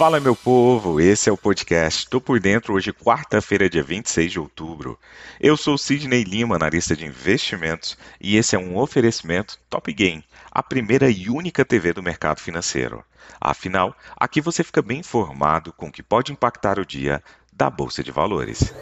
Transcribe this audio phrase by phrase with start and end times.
[0.00, 0.98] Fala, meu povo!
[0.98, 4.98] Esse é o podcast Tô por Dentro, hoje, quarta-feira, dia 26 de outubro.
[5.38, 10.62] Eu sou Sidney Lima, analista de investimentos, e esse é um oferecimento Top Game, a
[10.62, 13.04] primeira e única TV do mercado financeiro.
[13.38, 17.22] Afinal, aqui você fica bem informado com o que pode impactar o dia
[17.52, 18.72] da Bolsa de Valores.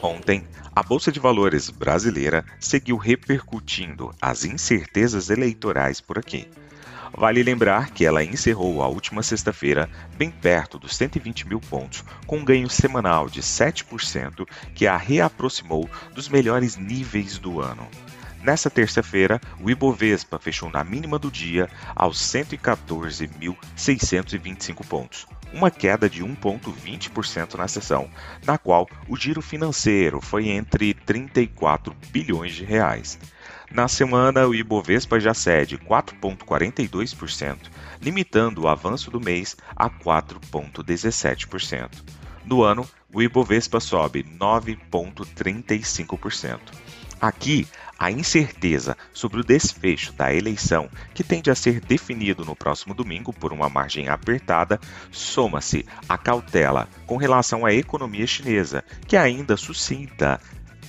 [0.00, 6.46] Ontem, a Bolsa de Valores brasileira seguiu repercutindo as incertezas eleitorais por aqui.
[7.16, 12.38] Vale lembrar que ela encerrou a última sexta-feira bem perto dos 120 mil pontos, com
[12.38, 17.86] um ganho semanal de 7%, que a reaproximou dos melhores níveis do ano.
[18.42, 26.24] Nessa terça-feira, o Ibovespa fechou na mínima do dia aos 114.625 pontos, uma queda de
[26.24, 28.08] 1,20% na sessão,
[28.46, 33.18] na qual o giro financeiro foi entre 34 bilhões de reais.
[33.72, 37.56] Na semana, o Ibovespa já cede 4,42%,
[38.02, 41.88] limitando o avanço do mês a 4,17%.
[42.44, 46.58] No ano, o Ibovespa sobe 9,35%.
[47.20, 52.94] Aqui, a incerteza sobre o desfecho da eleição, que tende a ser definido no próximo
[52.94, 54.80] domingo por uma margem apertada,
[55.12, 60.40] soma-se à cautela com relação à economia chinesa, que ainda suscita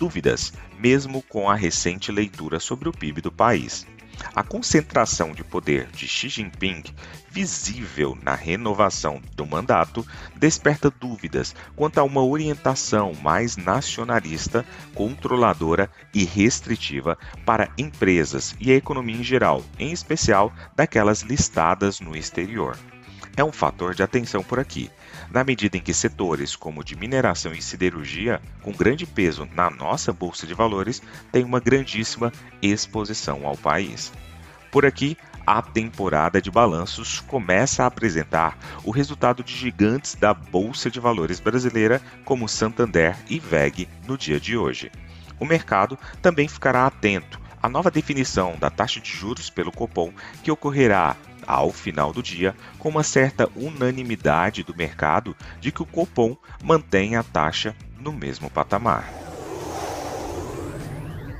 [0.01, 3.85] dúvidas, mesmo com a recente leitura sobre o PIB do país.
[4.33, 6.83] A concentração de poder de Xi Jinping,
[7.29, 10.03] visível na renovação do mandato,
[10.35, 18.75] desperta dúvidas quanto a uma orientação mais nacionalista, controladora e restritiva para empresas e a
[18.75, 22.75] economia em geral, em especial daquelas listadas no exterior
[23.35, 24.89] é um fator de atenção por aqui,
[25.31, 30.11] na medida em que setores como de mineração e siderurgia, com grande peso na nossa
[30.11, 31.01] bolsa de valores,
[31.31, 34.11] têm uma grandíssima exposição ao país.
[34.71, 40.89] Por aqui, a temporada de balanços começa a apresentar o resultado de gigantes da Bolsa
[40.89, 44.91] de Valores brasileira, como Santander e VEG, no dia de hoje.
[45.39, 50.13] O mercado também ficará atento à nova definição da taxa de juros pelo Copom,
[50.43, 51.15] que ocorrerá
[51.45, 57.15] ao final do dia, com uma certa unanimidade do mercado de que o Copom mantém
[57.15, 59.11] a taxa no mesmo patamar.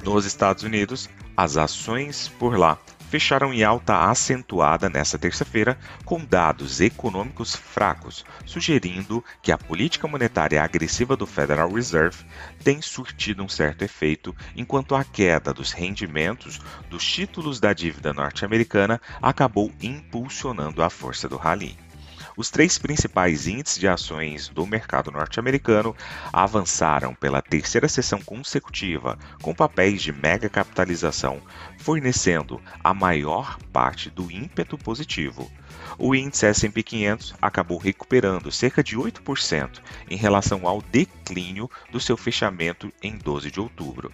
[0.03, 2.77] Nos Estados Unidos, as ações por lá
[3.11, 10.63] fecharam em alta acentuada nesta terça-feira, com dados econômicos fracos, sugerindo que a política monetária
[10.63, 12.23] agressiva do Federal Reserve
[12.63, 19.01] tem surtido um certo efeito, enquanto a queda dos rendimentos dos títulos da dívida norte-americana
[19.21, 21.90] acabou impulsionando a força do rally.
[22.37, 25.95] Os três principais índices de ações do mercado norte-americano
[26.31, 31.41] avançaram pela terceira sessão consecutiva, com papéis de mega capitalização,
[31.77, 35.51] fornecendo a maior parte do ímpeto positivo.
[35.97, 42.15] O índice S&P 500 acabou recuperando cerca de 8% em relação ao declínio do seu
[42.15, 44.11] fechamento em 12 de outubro.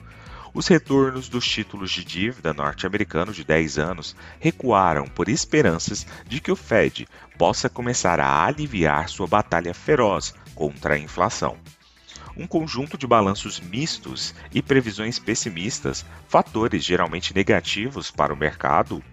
[0.53, 6.51] Os retornos dos títulos de dívida norte-americanos de 10 anos recuaram por esperanças de que
[6.51, 11.57] o Fed possa começar a aliviar sua batalha feroz contra a inflação.
[12.35, 19.03] Um conjunto de balanços mistos e previsões pessimistas, fatores geralmente negativos para o mercado,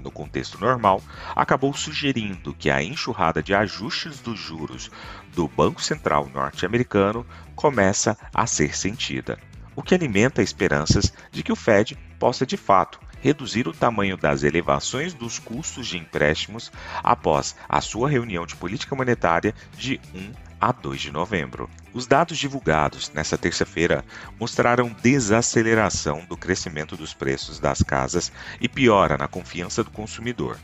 [0.00, 1.02] no contexto normal,
[1.34, 4.90] acabou sugerindo que a enxurrada de ajustes dos juros
[5.34, 9.38] do Banco Central norte-americano começa a ser sentida
[9.76, 14.42] o que alimenta esperanças de que o Fed possa de fato reduzir o tamanho das
[14.42, 16.70] elevações dos custos de empréstimos
[17.02, 21.70] após a sua reunião de política monetária de 1 a 2 de novembro.
[21.94, 24.04] Os dados divulgados nesta terça-feira
[24.38, 28.30] mostraram desaceleração do crescimento dos preços das casas
[28.60, 30.58] e piora na confiança do consumidor.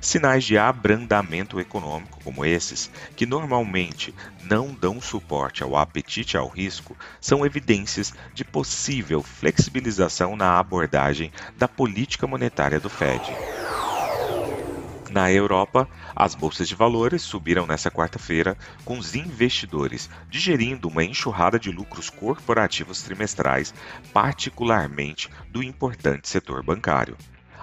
[0.00, 6.96] Sinais de abrandamento econômico como esses, que normalmente não dão suporte ao apetite ao risco,
[7.20, 13.22] são evidências de possível flexibilização na abordagem da política monetária do Fed.
[15.08, 21.60] Na Europa, as bolsas de valores subiram nesta quarta-feira, com os investidores digerindo uma enxurrada
[21.60, 23.72] de lucros corporativos trimestrais,
[24.12, 27.16] particularmente do importante setor bancário.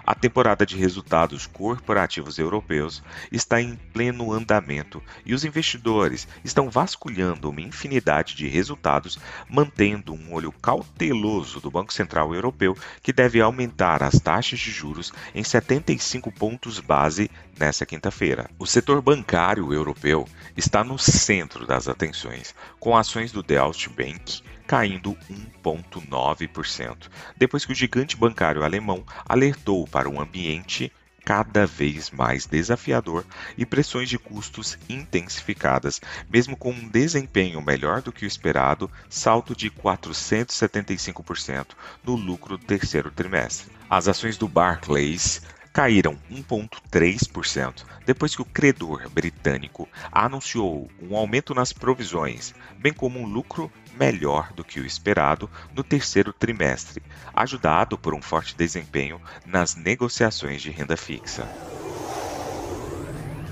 [0.05, 3.01] A temporada de resultados corporativos europeus
[3.31, 9.17] está em pleno andamento e os investidores estão vasculhando uma infinidade de resultados,
[9.49, 15.13] mantendo um olho cauteloso do Banco Central Europeu, que deve aumentar as taxas de juros
[15.33, 18.49] em 75 pontos base nesta quinta-feira.
[18.59, 20.27] O setor bancário europeu
[20.57, 25.17] está no centro das atenções, com ações do Deutsche Bank caindo
[25.63, 30.91] 1,9%, depois que o gigante bancário alemão alertou para um ambiente
[31.23, 33.25] cada vez mais desafiador
[33.57, 39.55] e pressões de custos intensificadas, mesmo com um desempenho melhor do que o esperado, salto
[39.55, 41.67] de 475%
[42.03, 43.71] no lucro do terceiro trimestre.
[43.89, 51.73] As ações do Barclays caíram 1,3% depois que o credor britânico anunciou um aumento nas
[51.73, 57.01] provisões, bem como um lucro melhor do que o esperado no terceiro trimestre,
[57.33, 61.47] ajudado por um forte desempenho nas negociações de renda fixa.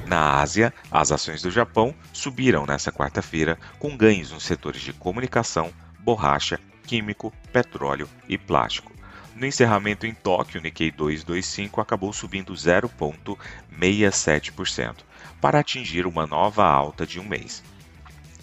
[0.05, 5.71] Na Ásia, as ações do Japão subiram nesta quarta-feira, com ganhos nos setores de comunicação,
[5.99, 8.91] borracha, químico, petróleo e plástico.
[9.33, 14.95] No encerramento em Tóquio, o Nikkei 225 acabou subindo 0,67%,
[15.39, 17.63] para atingir uma nova alta de um mês.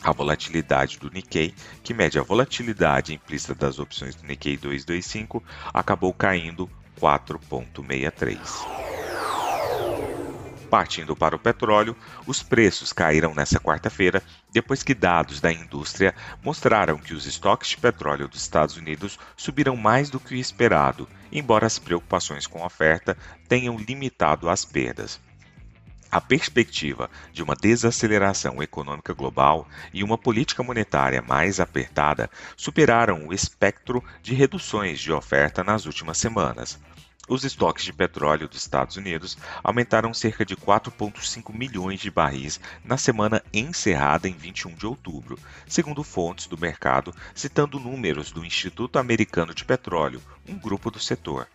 [0.03, 5.43] A volatilidade do Nikkei, que mede a volatilidade implícita das opções do Nikkei 225,
[5.75, 8.89] acabou caindo 4,63%.
[10.71, 11.97] Partindo para o petróleo,
[12.27, 14.23] os preços caíram nesta quarta-feira
[14.53, 19.77] depois que dados da indústria mostraram que os estoques de petróleo dos Estados Unidos subiram
[19.77, 23.17] mais do que o esperado, embora as preocupações com a oferta
[23.49, 25.19] tenham limitado as perdas.
[26.11, 33.35] A perspectiva de uma desaceleração econômica global e uma política monetária mais apertada superaram o
[33.35, 36.79] espectro de reduções de oferta nas últimas semanas.
[37.29, 42.97] Os estoques de petróleo dos Estados Unidos aumentaram cerca de 4,5 milhões de barris na
[42.97, 49.53] semana encerrada em 21 de outubro, segundo fontes do mercado, citando números do Instituto Americano
[49.53, 51.47] de Petróleo, um grupo do setor.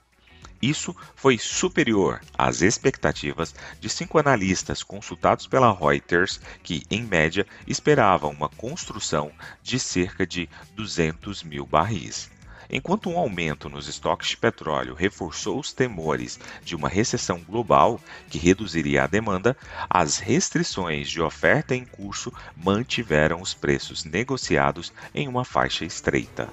[0.64, 8.32] Isso foi superior às expectativas de cinco analistas consultados pela Reuters, que, em média, esperavam
[8.32, 9.30] uma construção
[9.62, 12.32] de cerca de 200 mil barris.
[12.70, 18.00] Enquanto um aumento nos estoques de petróleo reforçou os temores de uma recessão global
[18.30, 19.58] que reduziria a demanda,
[19.90, 26.50] as restrições de oferta em curso mantiveram os preços negociados em uma faixa estreita.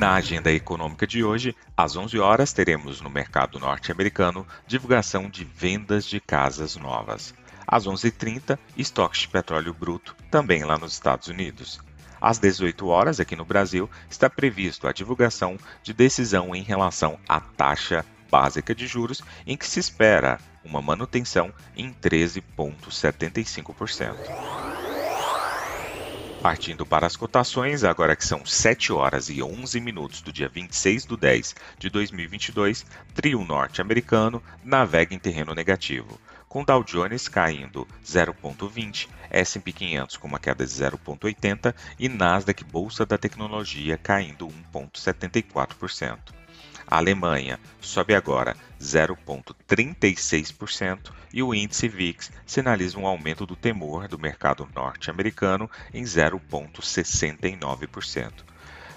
[0.00, 6.06] Na agenda econômica de hoje, às 11 horas, teremos no mercado norte-americano divulgação de vendas
[6.06, 7.34] de casas novas.
[7.66, 11.80] Às 11h30, estoques de petróleo bruto, também lá nos Estados Unidos.
[12.18, 17.38] Às 18 horas, aqui no Brasil, está previsto a divulgação de decisão em relação à
[17.38, 24.16] taxa básica de juros, em que se espera uma manutenção em 13,75%.
[26.40, 31.04] Partindo para as cotações, agora que são 7 horas e 11 minutos do dia 26
[31.04, 39.06] de 10 de 2022, trio norte-americano navega em terreno negativo, com Dow Jones caindo 0,20,
[39.30, 46.39] S&P 500 com uma queda de 0,80 e Nasdaq Bolsa da Tecnologia caindo 1,74%.
[46.90, 54.18] A Alemanha sobe agora 0,36% e o índice VIX sinaliza um aumento do temor do
[54.18, 58.32] mercado norte-americano em 0,69%.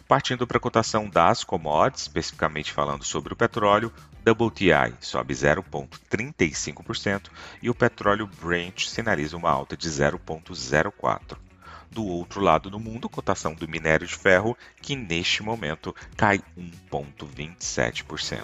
[0.07, 3.93] Partindo para a cotação das commodities, especificamente falando sobre o petróleo,
[4.27, 7.29] WTI sobe 0,35%
[7.61, 11.37] e o petróleo Brent sinaliza uma alta de 0,04%.
[11.93, 18.41] Do outro lado do mundo, cotação do minério de ferro, que neste momento cai 1,27%.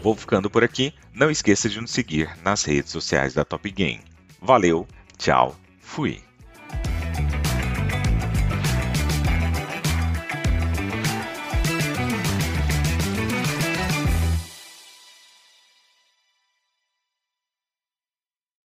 [0.00, 0.94] Vou ficando por aqui.
[1.12, 4.04] Não esqueça de nos seguir nas redes sociais da Top Game.
[4.40, 4.86] Valeu,
[5.18, 6.29] tchau, fui!